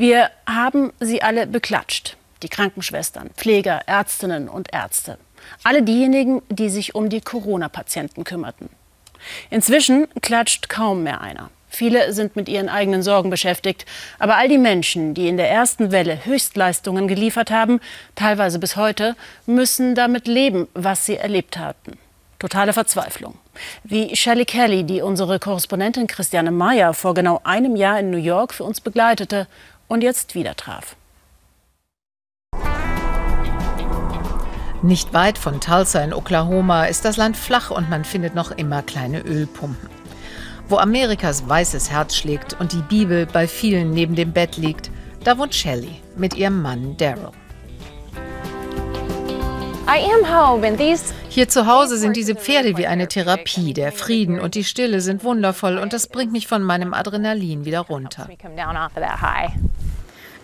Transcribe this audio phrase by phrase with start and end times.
[0.00, 2.16] Wir haben sie alle beklatscht.
[2.42, 5.18] Die Krankenschwestern, Pfleger, Ärztinnen und Ärzte.
[5.62, 8.70] Alle diejenigen, die sich um die Corona-Patienten kümmerten.
[9.50, 11.50] Inzwischen klatscht kaum mehr einer.
[11.68, 13.84] Viele sind mit ihren eigenen Sorgen beschäftigt.
[14.18, 17.78] Aber all die Menschen, die in der ersten Welle Höchstleistungen geliefert haben,
[18.14, 21.98] teilweise bis heute, müssen damit leben, was sie erlebt hatten.
[22.38, 23.34] Totale Verzweiflung.
[23.84, 28.54] Wie Shelley Kelly, die unsere Korrespondentin Christiane Meyer vor genau einem Jahr in New York
[28.54, 29.46] für uns begleitete
[29.90, 30.96] und jetzt wieder traf.
[34.82, 38.82] Nicht weit von Tulsa in Oklahoma ist das Land flach und man findet noch immer
[38.82, 39.90] kleine Ölpumpen.
[40.68, 44.90] Wo Amerikas weißes Herz schlägt und die Bibel bei vielen neben dem Bett liegt,
[45.24, 47.32] da wohnt Shelley mit ihrem Mann Daryl.
[51.28, 53.74] Hier zu Hause sind diese Pferde wie eine Therapie.
[53.74, 57.80] Der Frieden und die Stille sind wundervoll und das bringt mich von meinem Adrenalin wieder
[57.80, 58.28] runter.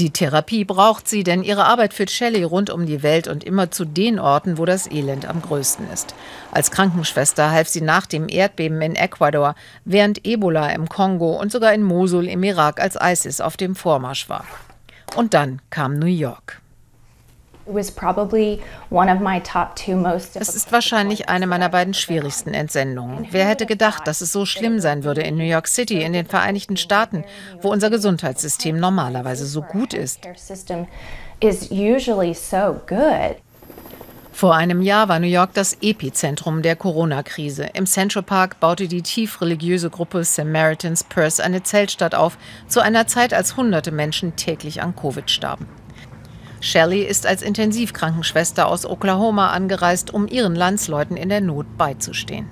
[0.00, 3.70] Die Therapie braucht sie, denn ihre Arbeit führt Shelley rund um die Welt und immer
[3.70, 6.16] zu den Orten, wo das Elend am größten ist.
[6.50, 11.72] Als Krankenschwester half sie nach dem Erdbeben in Ecuador, während Ebola im Kongo und sogar
[11.72, 14.44] in Mosul im Irak als ISIS auf dem Vormarsch war.
[15.14, 16.60] Und dann kam New York.
[20.48, 23.28] Es ist wahrscheinlich eine meiner beiden schwierigsten Entsendungen.
[23.30, 26.26] Wer hätte gedacht, dass es so schlimm sein würde in New York City, in den
[26.26, 27.24] Vereinigten Staaten,
[27.60, 30.20] wo unser Gesundheitssystem normalerweise so gut ist?
[34.32, 37.70] Vor einem Jahr war New York das Epizentrum der Corona-Krise.
[37.74, 43.08] Im Central Park baute die tief religiöse Gruppe Samaritan's Purse eine Zeltstadt auf, zu einer
[43.08, 45.66] Zeit, als hunderte Menschen täglich an Covid starben.
[46.60, 52.48] Shelley ist als Intensivkrankenschwester aus Oklahoma angereist, um ihren Landsleuten in der Not beizustehen.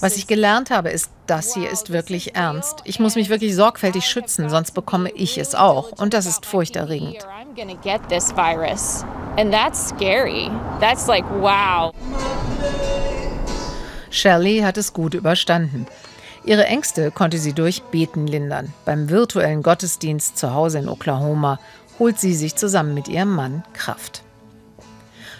[0.00, 2.82] Was ich gelernt habe, ist, das hier ist wirklich ernst.
[2.84, 5.92] Ich muss mich wirklich sorgfältig schützen, sonst bekomme ich es auch.
[5.92, 7.26] Und das ist furchterregend.
[14.10, 15.86] Shelley hat es gut überstanden.
[16.46, 18.72] Ihre Ängste konnte sie durch Beten lindern.
[18.84, 21.58] Beim virtuellen Gottesdienst zu Hause in Oklahoma
[21.98, 24.22] holt sie sich zusammen mit ihrem Mann Kraft.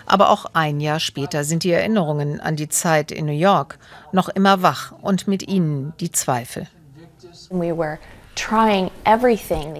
[0.04, 3.78] Aber auch ein Jahr später sind die Erinnerungen an die Zeit in New York
[4.10, 6.66] noch immer wach und mit ihnen die Zweifel.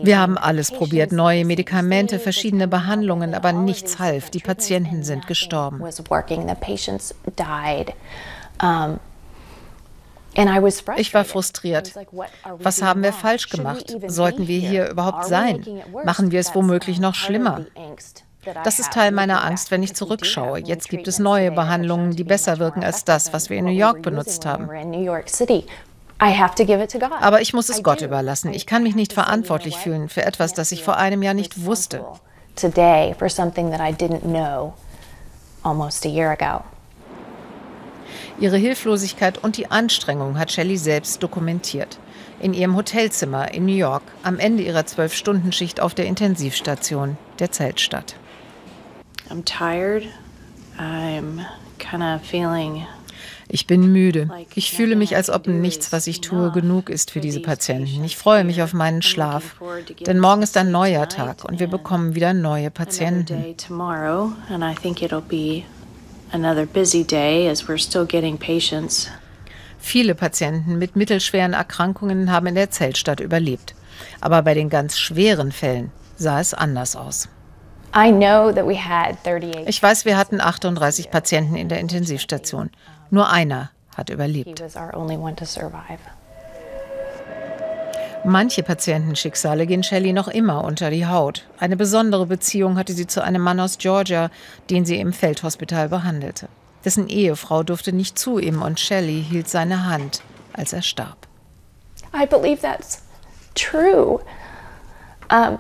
[0.03, 4.31] Wir haben alles probiert, neue Medikamente, verschiedene Behandlungen, aber nichts half.
[4.31, 5.83] Die Patienten sind gestorben.
[10.97, 11.93] Ich war frustriert.
[12.59, 13.97] Was haben wir falsch gemacht?
[14.07, 15.65] Sollten wir hier überhaupt sein?
[16.05, 17.65] Machen wir es womöglich noch schlimmer?
[18.63, 20.61] Das ist Teil meiner Angst, wenn ich zurückschaue.
[20.61, 24.03] Jetzt gibt es neue Behandlungen, die besser wirken als das, was wir in New York
[24.03, 24.69] benutzt haben.
[26.19, 28.55] Aber ich muss es Gott überlassen.
[28.55, 32.05] Ich kann mich nicht verantwortlich fühlen für etwas, das ich vor einem Jahr nicht wusste.
[32.55, 34.73] Today for something that I didn't know
[35.63, 36.65] almost a year ago.
[38.41, 41.99] Ihre Hilflosigkeit und die Anstrengung hat Shelley selbst dokumentiert.
[42.41, 48.17] In ihrem Hotelzimmer in New York, am Ende ihrer Zwölf-Stunden-Schicht auf der Intensivstation der Zeltstadt.
[53.49, 54.29] ich bin müde.
[54.55, 58.05] Ich fühle mich, als ob nichts, was ich tue, genug ist für diese Patienten.
[58.05, 59.57] Ich freue mich auf meinen Schlaf.
[60.05, 63.57] Denn morgen ist ein neuer Tag und wir bekommen wieder neue Patienten
[66.37, 69.09] another busy day as we're still getting patients.
[69.79, 73.75] Viele Patienten mit mittelschweren Erkrankungen haben in der Zeltstadt überlebt.
[74.21, 77.29] Aber bei den ganz schweren Fällen sah es anders aus.
[79.67, 82.71] Ich weiß, wir hatten 38 Patienten in der Intensivstation.
[83.11, 84.63] Nur einer hat überlebt.
[88.25, 91.47] Manche Patientenschicksale gehen Shelley noch immer unter die Haut.
[91.59, 94.31] Eine besondere Beziehung hatte sie zu einem Mann aus Georgia,
[94.69, 96.49] den sie im Feldhospital behandelte.
[96.85, 100.23] Dessen Ehefrau durfte nicht zu ihm und Shelley hielt seine Hand,
[100.53, 101.27] als er starb.
[102.15, 103.03] I believe that's
[103.55, 104.21] true.
[105.31, 105.59] Um,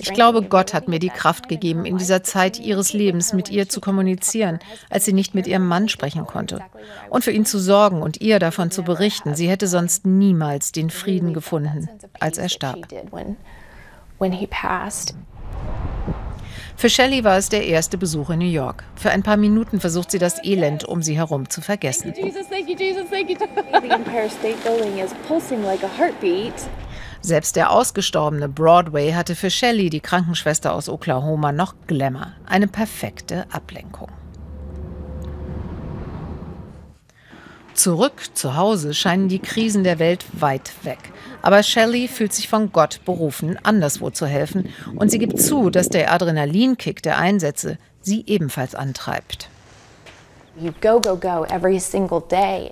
[0.00, 3.68] ich glaube, Gott hat mir die Kraft gegeben, in dieser Zeit ihres Lebens mit ihr
[3.68, 4.58] zu kommunizieren,
[4.90, 6.60] als sie nicht mit ihrem Mann sprechen konnte.
[7.08, 9.34] Und für ihn zu sorgen und ihr davon zu berichten.
[9.34, 11.88] Sie hätte sonst niemals den Frieden gefunden,
[12.18, 12.88] als er starb.
[16.76, 18.82] Für Shelley war es der erste Besuch in New York.
[18.96, 22.12] Für ein paar Minuten versucht sie das Elend um sie herum zu vergessen.
[27.24, 33.46] Selbst der ausgestorbene Broadway hatte für Shelley, die Krankenschwester aus Oklahoma, noch Glamour, eine perfekte
[33.52, 34.08] Ablenkung.
[37.74, 40.98] Zurück zu Hause scheinen die Krisen der Welt weit weg.
[41.42, 44.68] Aber Shelley fühlt sich von Gott berufen, anderswo zu helfen.
[44.96, 49.48] Und sie gibt zu, dass der Adrenalinkick der Einsätze sie ebenfalls antreibt.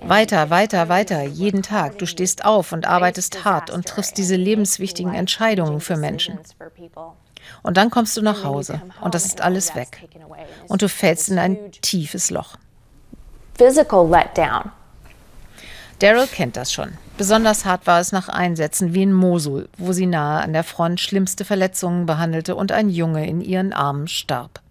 [0.03, 1.97] Weiter, weiter, weiter, jeden Tag.
[1.97, 6.37] Du stehst auf und arbeitest hart und triffst diese lebenswichtigen Entscheidungen für Menschen.
[7.63, 10.07] Und dann kommst du nach Hause und das ist alles weg.
[10.67, 12.57] Und du fällst in ein tiefes Loch.
[13.55, 14.71] Physical letdown.
[15.99, 16.93] Daryl kennt das schon.
[17.17, 20.99] Besonders hart war es nach Einsätzen wie in Mosul, wo sie nahe an der Front
[20.99, 24.61] schlimmste Verletzungen behandelte und ein Junge in ihren Armen starb.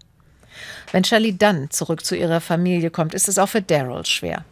[0.91, 4.43] Wenn Shelley dann zurück zu ihrer Familie kommt, ist es auch für Daryl schwer.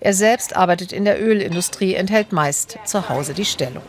[0.00, 3.82] Er selbst arbeitet in der Ölindustrie, enthält meist zu Hause die Stellung.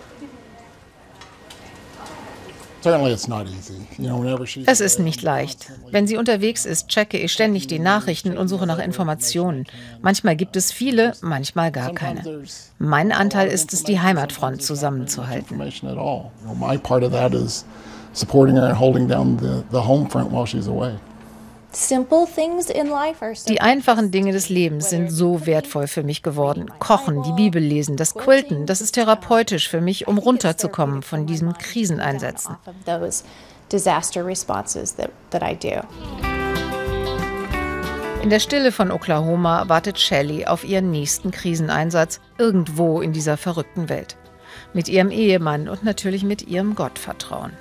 [4.68, 5.72] Es ist nicht leicht.
[5.90, 9.66] Wenn sie unterwegs ist, checke ich ständig die Nachrichten und suche nach Informationen.
[10.04, 12.44] Manchmal gibt es viele, manchmal gar keine.
[12.78, 15.60] Mein Anteil ist es, die Heimatfront zusammenzuhalten.
[18.16, 20.98] supporting her and holding down the, the home front while she's away.
[23.50, 26.72] Die einfachen Dinge des Lebens sind so wertvoll für mich geworden.
[26.80, 31.54] Kochen, die Bibel lesen, das Quilten, das ist therapeutisch für mich, um runterzukommen von diesen
[31.54, 32.56] Kriseneinsätzen.
[38.24, 43.90] In der Stille von Oklahoma wartet Shelley auf ihren nächsten Kriseneinsatz irgendwo in dieser verrückten
[43.90, 44.18] Welt.
[44.74, 47.52] Mit ihrem Ehemann und natürlich mit ihrem Gottvertrauen.